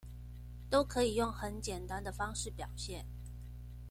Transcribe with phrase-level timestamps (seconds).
[0.67, 3.05] 都可以用很簡單的方式表現